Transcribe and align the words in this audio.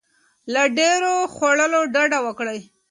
له 0.53 0.63
ډیر 0.77 1.01
خوړلو 1.33 1.81
ډډه 1.93 2.19
وکړئ. 2.25 2.59